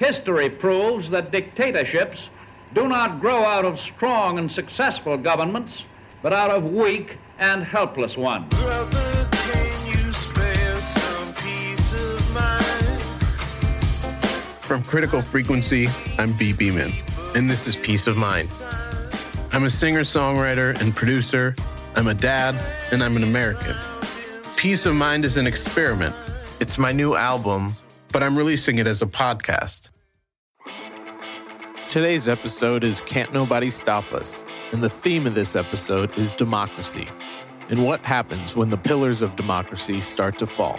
[0.00, 2.30] History proves that dictatorships
[2.72, 5.84] do not grow out of strong and successful governments,
[6.22, 8.48] but out of weak and helpless ones.
[8.48, 13.02] Brother, can you spare some peace of mind?
[14.62, 18.48] From Critical Frequency, I'm Bhi Bhiman, and this is Peace of Mind.
[19.52, 21.54] I'm a singer songwriter and producer,
[21.94, 22.54] I'm a dad,
[22.90, 23.76] and I'm an American.
[24.56, 26.14] Peace of Mind is an experiment.
[26.58, 27.74] It's my new album,
[28.12, 29.89] but I'm releasing it as a podcast.
[31.90, 37.08] Today's episode is Can't Nobody Stop Us, and the theme of this episode is democracy
[37.68, 40.78] and what happens when the pillars of democracy start to fall.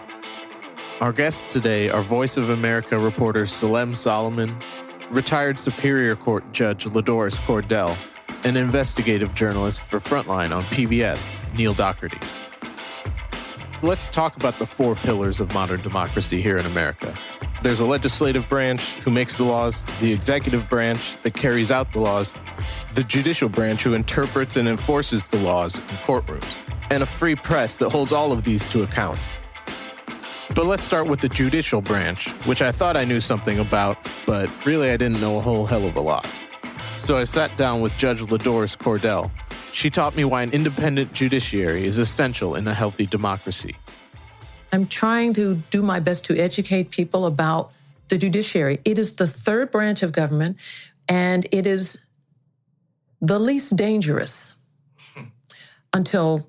[1.01, 4.57] Our guests today are Voice of America reporter Salem Solomon,
[5.09, 7.97] retired Superior Court Judge Ladoris Cordell,
[8.45, 12.50] and investigative journalist for Frontline on PBS, Neil Docherty.
[13.83, 17.15] Let's talk about the four pillars of modern democracy here in America.
[17.63, 21.99] There's a legislative branch who makes the laws, the executive branch that carries out the
[21.99, 22.35] laws,
[22.93, 27.77] the judicial branch who interprets and enforces the laws in courtrooms, and a free press
[27.77, 29.17] that holds all of these to account.
[30.53, 34.47] But let's start with the judicial branch, which I thought I knew something about, but
[34.63, 36.29] really I didn't know a whole hell of a lot.
[37.07, 39.31] So I sat down with Judge Ladoris Cordell.
[39.71, 43.75] She taught me why an independent judiciary is essential in a healthy democracy.
[44.73, 47.71] I'm trying to do my best to educate people about
[48.09, 48.79] the judiciary.
[48.85, 50.57] It is the third branch of government,
[51.07, 52.05] and it is
[53.21, 54.53] the least dangerous
[55.93, 56.45] until,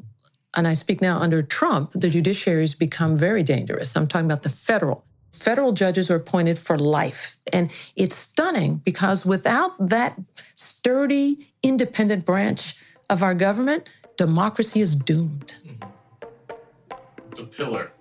[0.55, 3.97] and I speak now under Trump, the judiciary has become very dangerous.
[3.97, 5.05] I'm talking about the federal.
[5.33, 7.39] Federal judges are appointed for life.
[7.53, 10.21] And it's stunning because without that
[10.55, 12.77] sturdy, independent branch
[13.13, 15.59] of our government, democracy is doomed.
[17.37, 17.93] The pillar.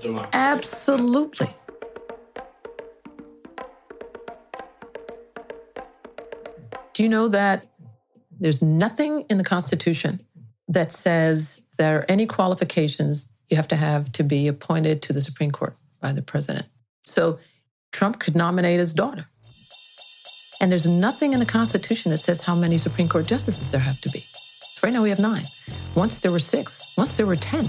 [0.00, 0.30] Democracy.
[0.32, 1.48] Absolutely.
[6.94, 7.66] Do you know that
[8.38, 10.20] there's nothing in the Constitution
[10.68, 15.20] that says there are any qualifications you have to have to be appointed to the
[15.20, 16.66] Supreme Court by the president?
[17.02, 17.40] So
[17.90, 19.26] Trump could nominate his daughter.
[20.60, 24.00] And there's nothing in the Constitution that says how many Supreme Court justices there have
[24.02, 24.24] to be.
[24.82, 25.46] Right now we have nine.
[25.94, 26.92] Once there were six.
[26.96, 27.68] Once there were 10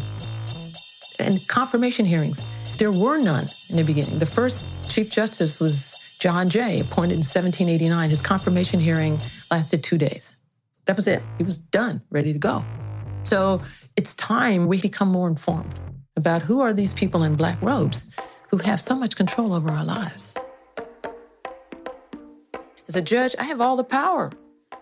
[1.19, 2.41] and confirmation hearings.
[2.77, 4.17] There were none in the beginning.
[4.17, 8.09] The first Chief Justice was John Jay, appointed in 1789.
[8.09, 9.19] His confirmation hearing
[9.51, 10.37] lasted two days.
[10.85, 11.21] That was it.
[11.37, 12.65] He was done, ready to go.
[13.23, 13.61] So
[13.95, 15.75] it's time we become more informed
[16.15, 18.09] about who are these people in black robes
[18.49, 20.35] who have so much control over our lives.
[22.87, 24.31] As a judge, I have all the power.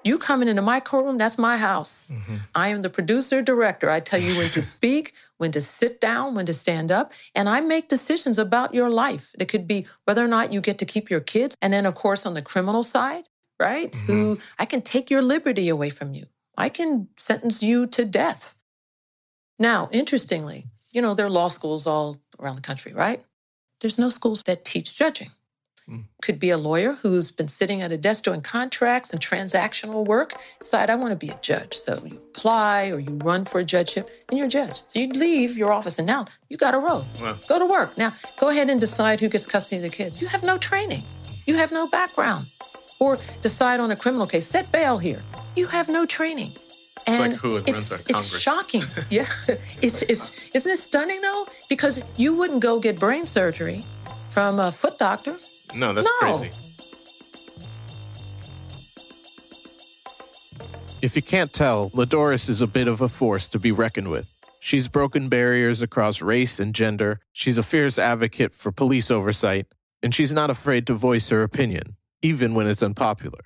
[0.03, 2.11] You coming into my courtroom, that's my house.
[2.13, 2.35] Mm-hmm.
[2.55, 3.89] I am the producer, director.
[3.89, 7.47] I tell you when to speak, when to sit down, when to stand up, and
[7.47, 9.33] I make decisions about your life.
[9.39, 11.55] It could be whether or not you get to keep your kids.
[11.61, 13.29] And then, of course, on the criminal side,
[13.59, 13.91] right?
[13.91, 14.11] Mm-hmm.
[14.11, 16.25] Who I can take your liberty away from you.
[16.57, 18.55] I can sentence you to death.
[19.57, 23.23] Now, interestingly, you know, there are law schools all around the country, right?
[23.79, 25.31] There's no schools that teach judging.
[25.89, 26.05] Mm.
[26.21, 30.33] Could be a lawyer who's been sitting at a desk doing contracts and transactional work.
[30.59, 31.77] Decide, I want to be a judge.
[31.77, 34.83] So you apply or you run for a judgeship and you're a judge.
[34.87, 37.03] So you leave your office and now you got a row.
[37.21, 37.35] Wow.
[37.47, 37.97] Go to work.
[37.97, 40.21] Now go ahead and decide who gets custody of the kids.
[40.21, 41.03] You have no training.
[41.45, 42.47] You have no background.
[42.99, 45.23] Or decide on a criminal case, set bail here.
[45.55, 46.53] You have no training.
[47.07, 48.83] And it's like it's, it's shocking.
[49.09, 49.25] yeah.
[49.81, 51.47] It's, it's, isn't it stunning though?
[51.67, 53.83] Because you wouldn't go get brain surgery
[54.29, 55.35] from a foot doctor
[55.75, 56.37] no, that's no.
[56.37, 56.51] crazy.
[61.01, 64.27] If you can't tell, Ladoris is a bit of a force to be reckoned with.
[64.59, 69.65] She's broken barriers across race and gender, she's a fierce advocate for police oversight,
[70.03, 73.39] and she's not afraid to voice her opinion, even when it's unpopular.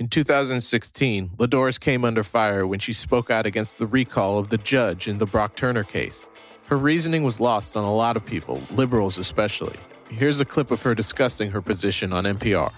[0.00, 4.58] In 2016, Ladoris came under fire when she spoke out against the recall of the
[4.58, 6.28] judge in the Brock Turner case.
[6.64, 9.78] Her reasoning was lost on a lot of people, liberals especially.
[10.08, 12.72] Here's a clip of her discussing her position on NPR.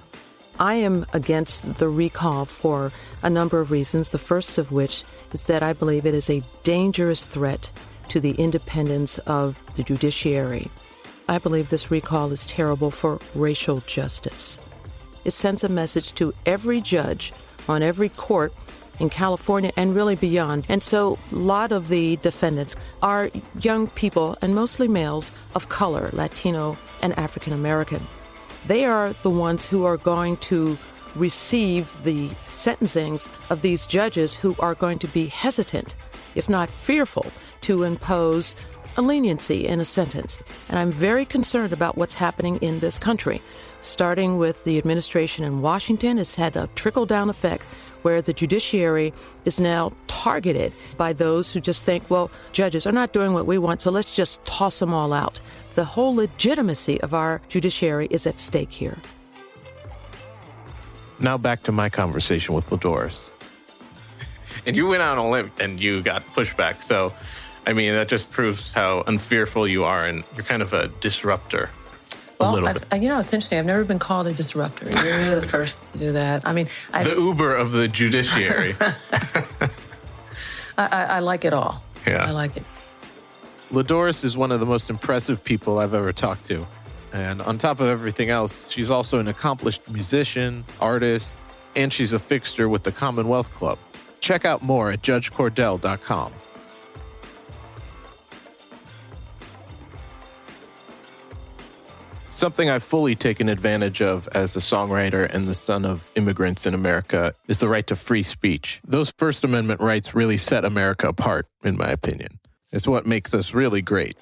[0.59, 2.91] I am against the recall for
[3.23, 4.11] a number of reasons.
[4.11, 7.71] The first of which is that I believe it is a dangerous threat
[8.09, 10.71] to the independence of the judiciary.
[11.29, 14.59] I believe this recall is terrible for racial justice.
[15.25, 17.33] It sends a message to every judge
[17.69, 18.53] on every court
[19.01, 20.65] in California and really beyond.
[20.69, 23.31] And so a lot of the defendants are
[23.61, 28.07] young people and mostly males of color, Latino and African American.
[28.67, 30.77] They are the ones who are going to
[31.15, 35.97] receive the sentencings of these judges who are going to be hesitant,
[36.35, 37.27] if not fearful,
[37.63, 38.55] to impose
[38.97, 40.41] a leniency in a sentence.
[40.69, 43.41] And I'm very concerned about what's happening in this country.
[43.81, 47.65] Starting with the administration in Washington, it's had a trickle down effect
[48.03, 49.13] where the judiciary
[49.45, 53.59] is now targeted by those who just think, well, judges are not doing what we
[53.59, 55.41] want, so let's just toss them all out.
[55.75, 58.99] The whole legitimacy of our judiciary is at stake here.
[61.21, 63.29] Now back to my conversation with Ladoris.
[64.67, 66.83] and you went out on a limb and you got pushback.
[66.83, 67.13] So,
[67.67, 71.71] I mean, that just proves how unfearful you are and you're kind of a disruptor.
[72.41, 73.03] A Well, little I've, bit.
[73.03, 73.59] You know, it's interesting.
[73.59, 74.85] I've never been called a disruptor.
[74.87, 76.47] You're the first to do that.
[76.47, 78.75] I mean, I, The Uber of the judiciary.
[78.81, 79.69] I,
[80.79, 81.83] I, I like it all.
[82.07, 82.27] Yeah.
[82.27, 82.63] I like it.
[83.73, 86.67] Ladoris is one of the most impressive people I've ever talked to.
[87.13, 91.37] And on top of everything else, she's also an accomplished musician, artist,
[91.75, 93.79] and she's a fixture with the Commonwealth Club.
[94.21, 96.33] Check out more at judgecordell.com.
[102.39, 106.73] Something I've fully taken advantage of as a songwriter and the son of immigrants in
[106.73, 108.81] America is the right to free speech.
[108.87, 112.39] Those First Amendment rights really set America apart, in my opinion.
[112.71, 114.17] It's what makes us really great.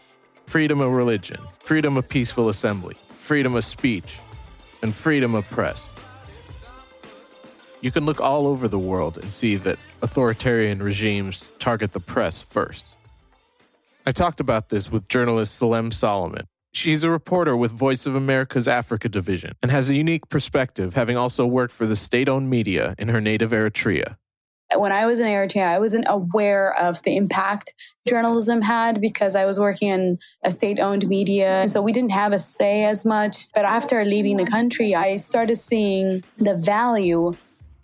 [0.46, 4.18] Freedom of religion, freedom of peaceful assembly, freedom of speech,
[4.80, 5.94] and freedom of press.
[7.82, 12.40] You can look all over the world and see that authoritarian regimes target the press
[12.40, 12.96] first.
[14.06, 16.46] I talked about this with journalist Salem Solomon.
[16.76, 21.16] She's a reporter with Voice of America's Africa division and has a unique perspective, having
[21.16, 24.18] also worked for the state owned media in her native Eritrea.
[24.74, 27.72] when I was in Eritrea, I wasn't aware of the impact
[28.06, 31.66] journalism had because I was working in a state owned media.
[31.66, 33.50] So we didn't have a say as much.
[33.54, 37.32] But after leaving the country, I started seeing the value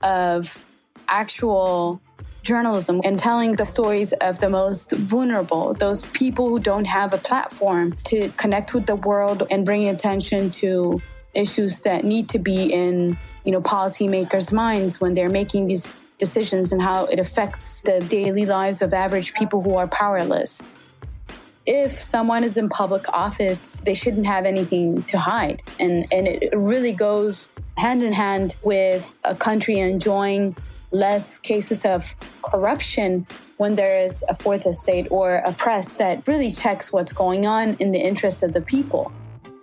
[0.02, 0.62] of
[1.08, 2.02] actual
[2.42, 7.18] journalism and telling the stories of the most vulnerable, those people who don't have a
[7.18, 11.00] platform to connect with the world and bring attention to
[11.34, 16.72] issues that need to be in, you know, policymakers' minds when they're making these decisions
[16.72, 20.60] and how it affects the daily lives of average people who are powerless.
[21.64, 25.62] If someone is in public office, they shouldn't have anything to hide.
[25.78, 30.56] And, and it really goes hand in hand with a country enjoying
[30.92, 36.52] less cases of corruption when there is a fourth estate or a press that really
[36.52, 39.12] checks what's going on in the interest of the people.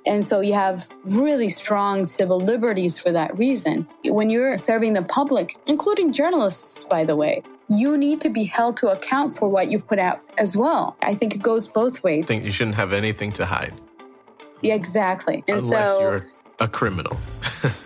[0.05, 3.87] And so you have really strong civil liberties for that reason.
[4.05, 8.77] When you're serving the public, including journalists, by the way, you need to be held
[8.77, 10.97] to account for what you put out as well.
[11.01, 12.25] I think it goes both ways.
[12.25, 13.73] I think you shouldn't have anything to hide
[14.61, 15.43] Yeah, exactly.
[15.47, 16.27] And unless so, you're
[16.59, 17.15] a criminal.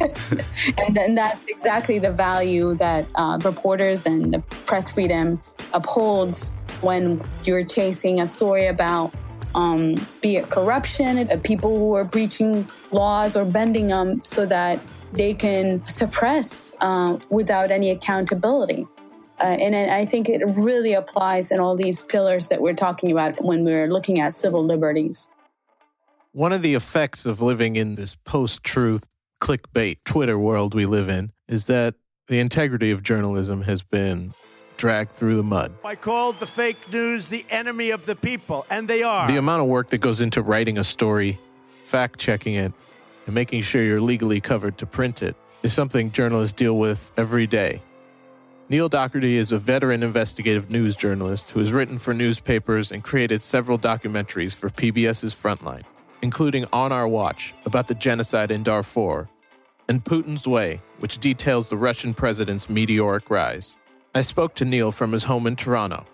[0.78, 5.42] and then that's exactly the value that uh, reporters and the press freedom
[5.72, 6.50] upholds
[6.80, 9.12] when you're chasing a story about
[9.54, 14.78] um, be it corruption, uh, people who are breaching laws or bending them so that
[15.12, 18.86] they can suppress uh, without any accountability.
[19.40, 23.10] Uh, and I I think it really applies in all these pillars that we're talking
[23.10, 25.30] about when we're looking at civil liberties.
[26.32, 29.08] One of the effects of living in this post truth,
[29.40, 31.94] clickbait Twitter world we live in is that
[32.26, 34.34] the integrity of journalism has been
[34.76, 35.72] dragged through the mud.
[35.84, 39.26] I called the fake news the enemy of the people, and they are.
[39.26, 41.38] The amount of work that goes into writing a story,
[41.84, 42.72] fact checking it,
[43.26, 47.46] and making sure you're legally covered to print it is something journalists deal with every
[47.46, 47.82] day.
[48.70, 53.42] Neil Docherty is a veteran investigative news journalist who has written for newspapers and created
[53.42, 55.84] several documentaries for PBS's Frontline,
[56.22, 59.28] including On Our Watch about the genocide in Darfur,
[59.88, 63.78] and Putin's Way, which details the Russian president's meteoric rise.
[64.14, 66.06] I spoke to Neil from his home in Toronto.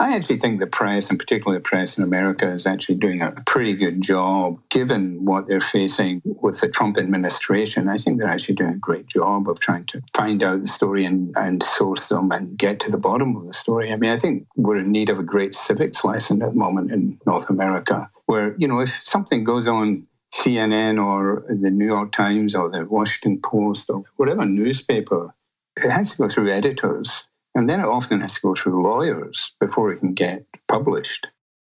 [0.00, 3.34] I actually think the press, and particularly the press in America, is actually doing a
[3.44, 7.86] pretty good job given what they're facing with the Trump administration.
[7.86, 11.04] I think they're actually doing a great job of trying to find out the story
[11.04, 13.92] and, and source them and get to the bottom of the story.
[13.92, 16.92] I mean, I think we're in need of a great civics lesson at the moment
[16.92, 22.12] in North America, where, you know, if something goes on CNN or the New York
[22.12, 25.34] Times or the Washington Post or whatever newspaper,
[25.76, 27.24] it has to go through editors.
[27.56, 31.26] And then it often has to go through lawyers before it can get published.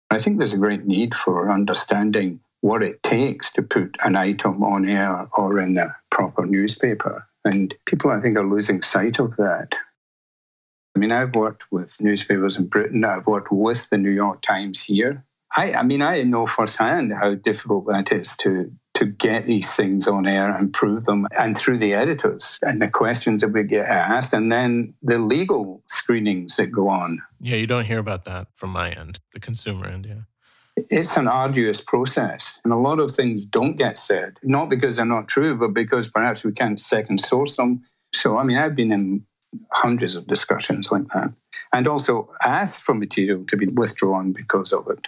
[0.09, 4.63] I think there's a great need for understanding what it takes to put an item
[4.63, 7.27] on air or in a proper newspaper.
[7.43, 9.75] And people, I think, are losing sight of that.
[10.95, 14.81] I mean, I've worked with newspapers in Britain, I've worked with the New York Times
[14.81, 15.25] here.
[15.55, 20.07] I, I mean, I know firsthand how difficult that is to to get these things
[20.07, 23.87] on air and prove them, and through the editors and the questions that we get
[23.87, 27.19] asked, and then the legal screenings that go on.
[27.41, 30.05] Yeah, you don't hear about that from my end, the consumer end.
[30.05, 30.83] Yeah.
[30.89, 35.05] It's an arduous process, and a lot of things don't get said, not because they're
[35.05, 37.81] not true, but because perhaps we can't second source them.
[38.13, 39.25] So, I mean, I've been in
[39.71, 41.33] hundreds of discussions like that,
[41.73, 45.07] and also asked for material to be withdrawn because of it.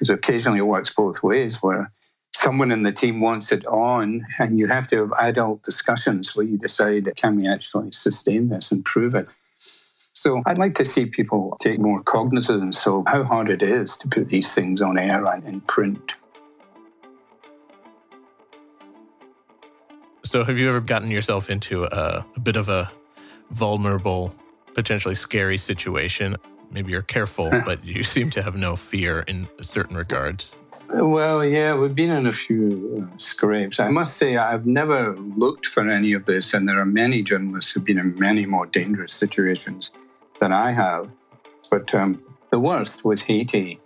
[0.00, 1.92] Because occasionally it works both ways, where
[2.34, 6.46] someone in the team wants it on, and you have to have adult discussions where
[6.46, 9.28] you decide can we actually sustain this and prove it.
[10.14, 14.08] So I'd like to see people take more cognizance of how hard it is to
[14.08, 16.12] put these things on air and in print.
[20.24, 22.90] So, have you ever gotten yourself into a, a bit of a
[23.50, 24.34] vulnerable,
[24.74, 26.36] potentially scary situation?
[26.70, 30.54] Maybe you're careful, but you seem to have no fear in certain regards.
[30.92, 33.78] Well, yeah, we've been in a few uh, scrapes.
[33.78, 37.70] I must say, I've never looked for any of this, and there are many journalists
[37.70, 39.92] who've been in many more dangerous situations
[40.40, 41.08] than I have.
[41.70, 43.78] But um, the worst was Haiti.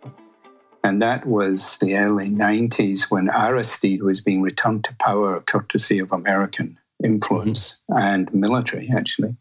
[0.82, 6.12] And that was the early 90s when Aristide was being returned to power courtesy of
[6.12, 9.36] American influence and military, actually.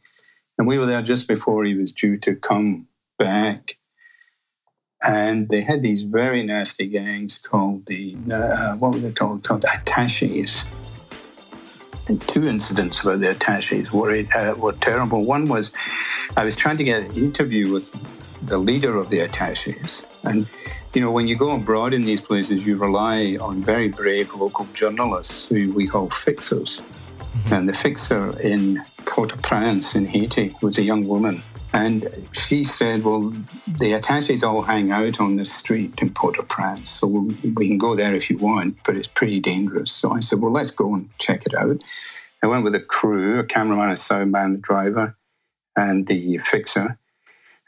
[0.57, 3.77] And we were there just before he was due to come back.
[5.03, 9.43] And they had these very nasty gangs called the, uh, what were they called?
[9.43, 10.63] Called the attaches.
[12.08, 15.25] And two incidents about the attaches were, uh, were terrible.
[15.25, 15.72] One was
[16.38, 17.93] I was trying to get an interview with
[18.41, 20.05] the leader of the attaches.
[20.24, 20.48] And,
[20.93, 24.65] you know, when you go abroad in these places, you rely on very brave local
[24.74, 26.82] journalists who we call fixers.
[27.51, 31.43] And the fixer in Port au Prince in Haiti was a young woman.
[31.74, 33.34] And she said, Well,
[33.68, 37.80] the attaches all hang out on the street in Port au Prince, so we can
[37.80, 39.92] go there if you want, but it's pretty dangerous.
[39.92, 41.84] So I said, Well, let's go and check it out.
[42.44, 45.18] I went with a crew, a cameraman, a soundman, a driver,
[45.75, 47.00] and the fixer.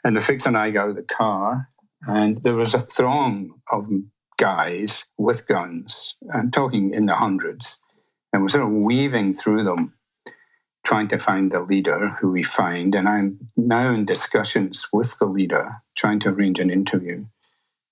[0.04, 1.68] And the fixer and I got out of the car,
[2.06, 3.88] and there was a throng of
[4.38, 6.14] guys with guns.
[6.32, 7.78] I'm talking in the hundreds.
[8.32, 9.94] And we're sort of weaving through them,
[10.86, 12.94] trying to find the leader who we find.
[12.94, 17.26] And I'm now in discussions with the leader, trying to arrange an interview.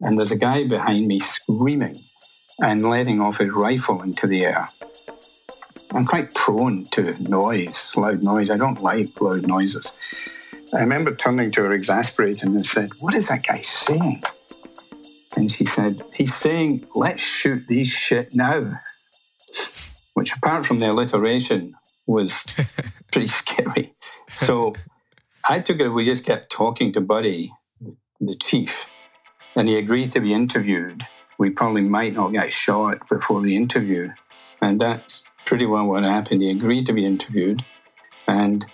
[0.00, 2.04] And there's a guy behind me screaming
[2.62, 4.68] and letting off his rifle into the air.
[5.90, 8.48] I'm quite prone to noise, loud noise.
[8.48, 9.90] I don't like loud noises.
[10.72, 14.22] I remember turning to her exasperated and said, What is that guy saying?
[15.36, 18.78] And she said, He's saying, Let's shoot these shit now.
[20.14, 21.74] Which, apart from the alliteration,
[22.06, 22.44] was
[23.12, 23.94] pretty scary.
[24.28, 24.75] So
[25.49, 27.52] I took it, we just kept talking to Buddy,
[28.20, 28.87] the chief,
[29.56, 31.06] and he agreed to be interviewed.
[31.38, 34.11] We probably might not get shot before the interview.
[34.62, 36.42] And that's pretty well what happened.
[36.42, 37.64] He agreed to be interviewed,
[38.26, 38.64] and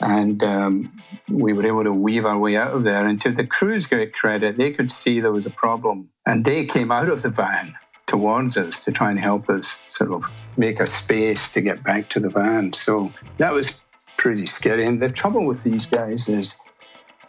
[0.00, 3.06] and um, we were able to weave our way out of there.
[3.06, 6.66] And to the crew's great credit, they could see there was a problem, and they
[6.66, 7.74] came out of the van
[8.12, 10.22] towards us to try and help us sort of
[10.58, 12.70] make a space to get back to the van.
[12.74, 13.80] So that was
[14.18, 14.84] pretty scary.
[14.86, 16.54] And the trouble with these guys is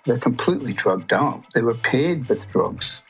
[0.06, 1.42] they're completely drugged up.
[1.54, 3.02] They were paid with drugs.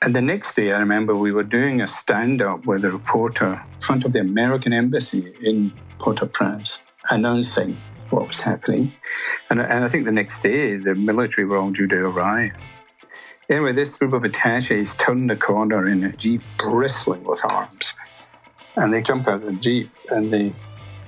[0.00, 3.60] And the next day, I remember we were doing a stand up with a reporter
[3.74, 6.78] in front of the American embassy in Port au Prince,
[7.10, 7.76] announcing
[8.10, 8.92] what was happening.
[9.50, 12.52] And, and I think the next day, the military were all due to arrive.
[13.50, 17.94] Anyway, this group of attaches turned the corner in a jeep bristling with arms.
[18.76, 20.52] And they jump out of the jeep and they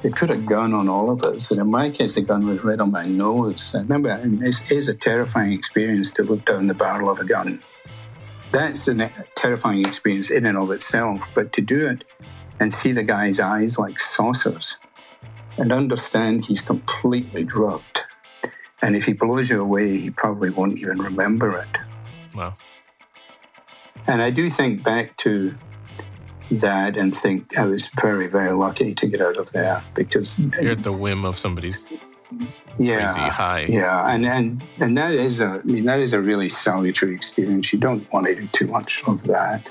[0.02, 1.50] they put a gun on all of us.
[1.50, 3.72] And in my case, the gun was right on my nose.
[3.74, 7.18] I remember I mean, it is a terrifying experience to look down the barrel of
[7.18, 7.62] a gun.
[8.50, 11.20] That's a terrifying experience in and of itself.
[11.34, 12.04] But to do it
[12.58, 14.78] and see the guy's eyes like saucers
[15.58, 18.00] and understand he's completely drugged.
[18.80, 21.89] And if he blows you away, he probably won't even remember it.
[22.34, 22.54] Wow.
[24.06, 25.54] And I do think back to
[26.50, 30.72] that and think I was very, very lucky to get out of there because You're
[30.72, 31.86] at the whim of somebody's
[32.78, 33.66] yeah, crazy high.
[33.68, 37.72] yeah, and and and that is a, I mean, that is a really salutary experience.
[37.72, 39.68] You don't want to do too much of that.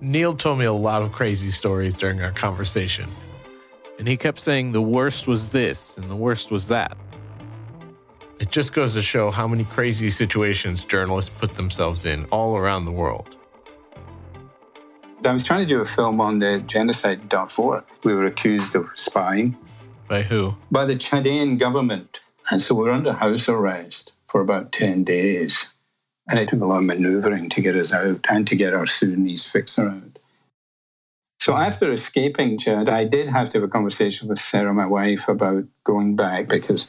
[0.00, 3.10] Neil told me a lot of crazy stories during our conversation.
[3.98, 6.96] And he kept saying the worst was this and the worst was that.
[8.38, 12.86] It just goes to show how many crazy situations journalists put themselves in all around
[12.86, 13.36] the world.
[15.22, 17.84] I was trying to do a film on the genocide in Darfur.
[18.02, 19.54] We were accused of spying,
[20.08, 20.54] By who?
[20.70, 22.20] by the Chadian government.
[22.50, 25.66] And so we're under house arrest for about 10 days.
[26.28, 28.86] And it took a lot of maneuvering to get us out and to get our
[28.86, 30.18] Sudanese fixer out.
[31.40, 35.26] So after escaping Chad, I did have to have a conversation with Sarah, my wife,
[35.26, 36.86] about going back because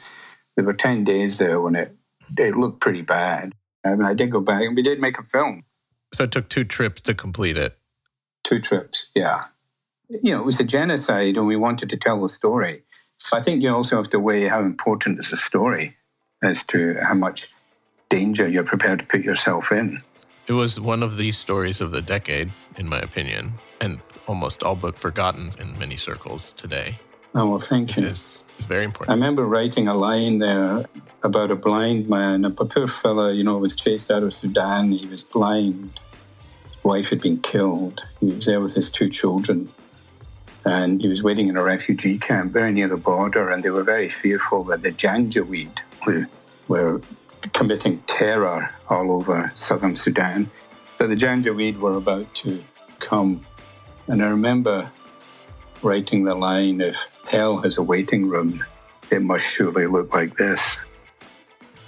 [0.54, 1.96] there were 10 days there when it,
[2.36, 3.54] it looked pretty bad.
[3.84, 5.64] I mean, I did go back and we did make a film.
[6.12, 7.78] So it took two trips to complete it.
[8.44, 9.44] Two trips, yeah.
[10.10, 12.82] You know, it was a genocide and we wanted to tell the story.
[13.16, 15.96] So I think you also have to weigh how important is the story
[16.42, 17.48] as to how much
[18.12, 19.98] danger you're prepared to put yourself in.
[20.46, 24.76] It was one of the stories of the decade, in my opinion, and almost all
[24.76, 26.98] but forgotten in many circles today.
[27.34, 28.04] Oh, well, thank you.
[28.04, 29.10] It is very important.
[29.10, 30.84] I remember writing a line there
[31.22, 32.44] about a blind man.
[32.44, 34.92] A poor fella, you know, was chased out of Sudan.
[34.92, 35.98] He was blind.
[36.66, 38.04] His wife had been killed.
[38.20, 39.72] He was there with his two children.
[40.66, 43.48] And he was waiting in a refugee camp very near the border.
[43.48, 46.26] And they were very fearful that the Janjaweed, who
[46.68, 47.00] were
[47.52, 50.50] committing terror all over southern Sudan,
[50.98, 52.62] that the Janjaweed were about to
[53.00, 53.44] come.
[54.06, 54.90] And I remember
[55.82, 56.96] writing the line if
[57.26, 58.64] hell has a waiting room,
[59.10, 60.60] it must surely look like this.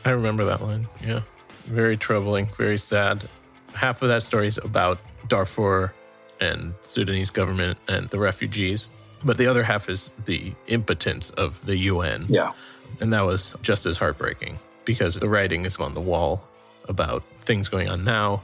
[0.04, 0.88] I remember that line.
[1.02, 1.22] Yeah.
[1.66, 3.28] Very troubling, very sad.
[3.72, 5.94] Half of that story is about Darfur
[6.40, 8.88] and Sudanese government and the refugees.
[9.24, 12.26] But the other half is the impotence of the UN.
[12.28, 12.52] Yeah.
[13.00, 16.42] And that was just as heartbreaking because the writing is on the wall
[16.88, 18.42] about things going on now,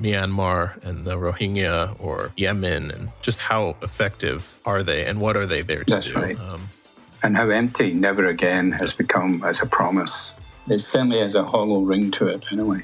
[0.00, 5.46] Myanmar and the Rohingya or Yemen, and just how effective are they and what are
[5.46, 6.14] they there to That's do?
[6.14, 6.38] right.
[6.38, 6.68] Um,
[7.22, 10.32] And how empty never again has become as a promise.
[10.68, 12.82] It certainly has a hollow ring to it, anyway.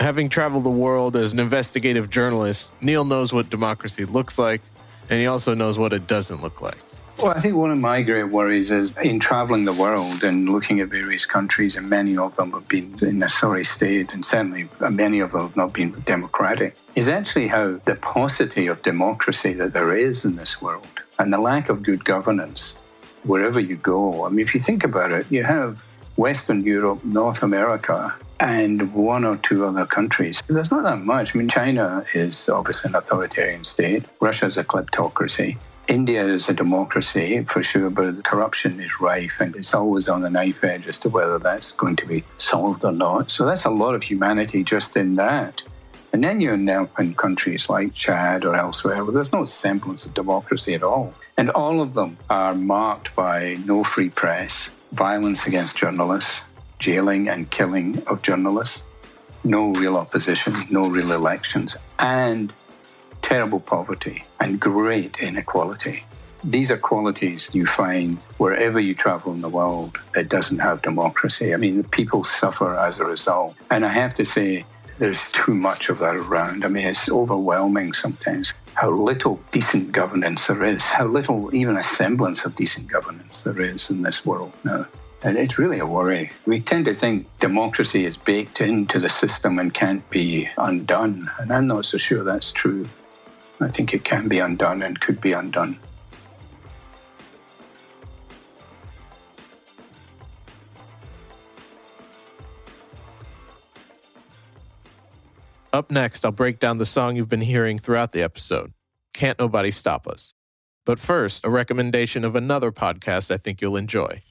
[0.00, 4.60] having traveled the world as an investigative journalist, Neil knows what democracy looks like,
[5.08, 6.76] and he also knows what it doesn't look like.
[7.18, 10.80] Well, I think one of my great worries is in traveling the world and looking
[10.80, 14.68] at various countries, and many of them have been in a sorry state, and certainly
[14.90, 19.72] many of them have not been democratic, is actually how the paucity of democracy that
[19.72, 20.86] there is in this world
[21.18, 22.74] and the lack of good governance
[23.22, 24.26] wherever you go.
[24.26, 25.82] I mean, if you think about it, you have
[26.16, 30.42] Western Europe, North America, and one or two other countries.
[30.48, 31.34] There's not that much.
[31.34, 35.56] I mean, China is obviously an authoritarian state, Russia's a kleptocracy.
[35.88, 40.22] India is a democracy for sure, but the corruption is rife and it's always on
[40.22, 43.30] the knife edge as to whether that's going to be solved or not.
[43.30, 45.62] So that's a lot of humanity just in that.
[46.12, 50.06] And then you end up in countries like Chad or elsewhere where there's no semblance
[50.06, 51.12] of democracy at all.
[51.36, 56.40] And all of them are marked by no free press, violence against journalists,
[56.78, 58.82] jailing and killing of journalists,
[59.42, 62.52] no real opposition, no real elections, and
[63.24, 66.04] terrible poverty and great inequality.
[66.44, 71.54] These are qualities you find wherever you travel in the world that doesn't have democracy.
[71.54, 73.56] I mean, the people suffer as a result.
[73.70, 74.66] And I have to say,
[74.98, 76.66] there's too much of that around.
[76.66, 81.82] I mean, it's overwhelming sometimes how little decent governance there is, how little even a
[81.82, 84.86] semblance of decent governance there is in this world now.
[85.22, 86.30] And it's really a worry.
[86.44, 91.30] We tend to think democracy is baked into the system and can't be undone.
[91.38, 92.86] And I'm not so sure that's true.
[93.64, 95.78] I think it can be undone and could be undone.
[105.72, 108.72] Up next, I'll break down the song you've been hearing throughout the episode
[109.12, 110.32] Can't Nobody Stop Us.
[110.84, 114.22] But first, a recommendation of another podcast I think you'll enjoy.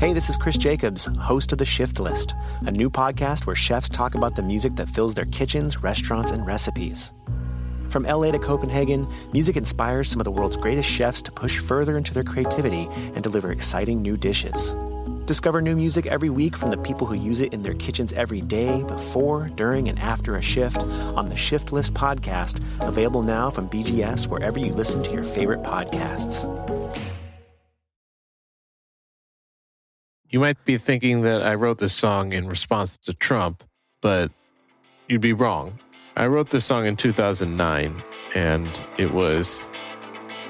[0.00, 2.34] Hey, this is Chris Jacobs, host of The Shift List,
[2.66, 6.44] a new podcast where chefs talk about the music that fills their kitchens, restaurants, and
[6.44, 7.12] recipes.
[7.92, 11.98] From LA to Copenhagen, music inspires some of the world's greatest chefs to push further
[11.98, 14.74] into their creativity and deliver exciting new dishes.
[15.26, 18.40] Discover new music every week from the people who use it in their kitchens every
[18.40, 20.82] day, before, during, and after a shift
[21.14, 25.62] on the Shift List podcast, available now from BGS wherever you listen to your favorite
[25.62, 26.48] podcasts.
[30.30, 33.62] You might be thinking that I wrote this song in response to Trump,
[34.00, 34.30] but
[35.08, 35.78] you'd be wrong.
[36.14, 38.02] I wrote this song in 2009,
[38.34, 39.62] and it was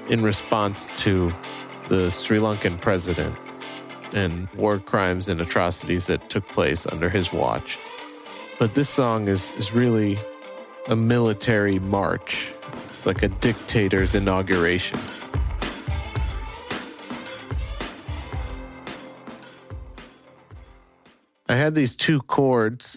[0.08, 1.32] in response to
[1.88, 3.36] the Sri Lankan president
[4.12, 7.78] and war crimes and atrocities that took place under his watch.
[8.58, 10.18] But this song is, is really
[10.88, 12.52] a military march.
[12.86, 14.98] It's like a dictator's inauguration.
[21.48, 22.96] I had these two chords.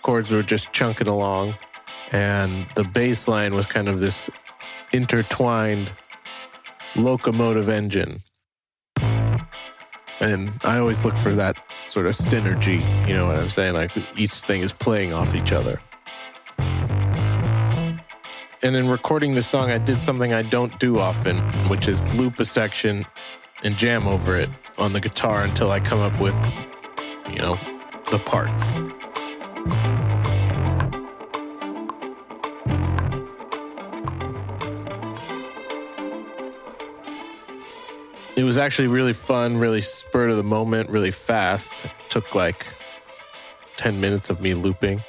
[0.00, 1.54] Chords were just chunking along,
[2.12, 4.30] and the bass line was kind of this
[4.92, 5.90] intertwined
[6.94, 8.20] locomotive engine.
[10.20, 11.56] And I always look for that
[11.88, 13.74] sort of synergy, you know what I'm saying?
[13.74, 15.80] Like each thing is playing off each other.
[18.64, 22.38] And in recording this song, I did something I don't do often, which is loop
[22.38, 23.04] a section
[23.64, 26.34] and jam over it on the guitar until I come up with,
[27.28, 27.58] you know,
[28.12, 28.62] the parts.
[38.34, 41.84] It was actually really fun, really spur of the moment, really fast.
[41.84, 42.66] It took like
[43.76, 45.02] 10 minutes of me looping.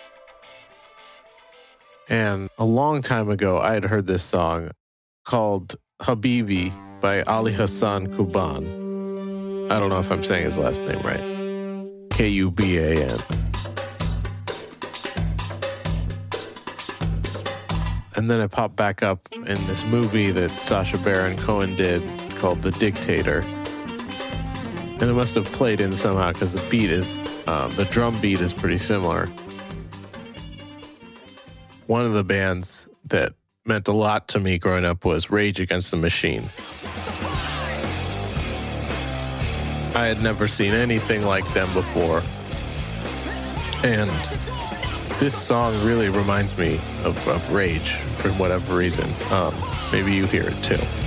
[2.10, 4.72] And a long time ago, I had heard this song
[5.24, 9.72] called Habibi by Ali Hassan Kuban.
[9.72, 12.10] I don't know if I'm saying his last name right.
[12.10, 13.20] K U B A N.
[18.18, 22.02] And then it popped back up in this movie that Sacha Baron Cohen did
[22.44, 23.40] called The Dictator.
[25.00, 27.08] And it must have played in somehow because the beat is,
[27.48, 29.28] um, the drum beat is pretty similar.
[31.88, 33.32] One of the bands that
[33.66, 36.42] meant a lot to me growing up was Rage Against the Machine.
[39.96, 42.22] I had never seen anything like them before.
[43.90, 44.10] And
[45.18, 46.74] this song really reminds me
[47.06, 49.06] of, of Rage for whatever reason.
[49.32, 49.54] Um,
[49.94, 51.03] maybe you hear it too.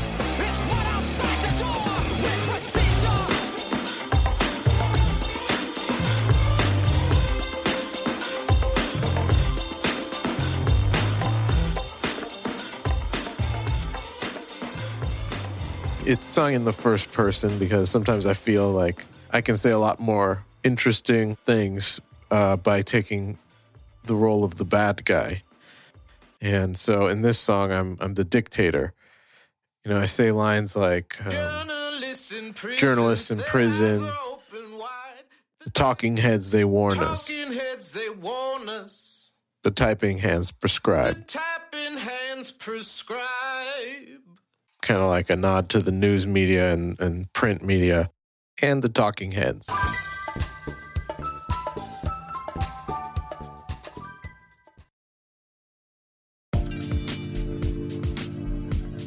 [16.07, 19.79] It's sung in the first person because sometimes I feel like I can say a
[19.79, 23.39] lot more interesting things uh, by taking
[24.05, 25.43] the role of the bad guy.
[26.41, 28.93] And so in this song, I'm I'm the dictator.
[29.85, 31.33] You know, I say lines like um,
[32.77, 34.09] journalists in prison,
[35.65, 39.33] the talking heads they warn us, Talking heads, they warn us.
[39.65, 41.27] the typing hands prescribe.
[44.87, 48.09] Kind of like a nod to the news media and, and print media
[48.63, 49.69] and the talking heads.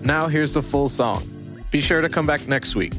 [0.03, 1.23] Now here's the full song.
[1.71, 2.91] Be sure to come back next week.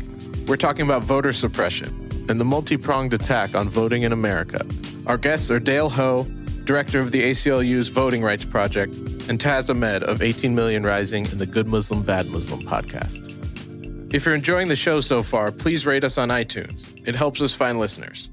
[0.46, 4.64] We're talking about voter suppression and the multi pronged attack on voting in America.
[5.06, 6.26] Our guests are Dale Ho,
[6.64, 8.94] director of the ACLU's Voting Rights Project,
[9.28, 13.26] and Taz Ahmed of 18 Million Rising and the Good Muslim Bad Muslim podcast.
[14.12, 16.94] If you're enjoying the show so far, please rate us on iTunes.
[17.06, 18.28] It helps us find listeners.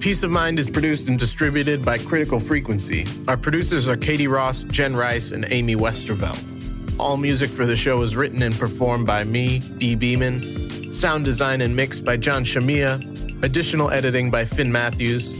[0.00, 3.04] Peace of Mind is produced and distributed by Critical Frequency.
[3.26, 7.00] Our producers are Katie Ross, Jen Rice, and Amy Westervelt.
[7.00, 10.94] All music for the show is written and performed by me, Bhi Bhiman.
[10.94, 13.42] Sound design and mix by John Shamia.
[13.42, 15.32] Additional editing by Finn Matthews.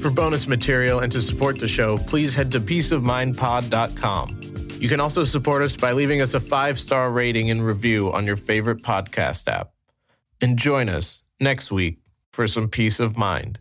[0.00, 4.40] For bonus material and to support the show, please head to peaceofmindpod.com.
[4.80, 8.24] You can also support us by leaving us a five star rating and review on
[8.24, 9.72] your favorite podcast app.
[10.40, 11.98] And join us next week
[12.32, 13.60] for some peace of mind.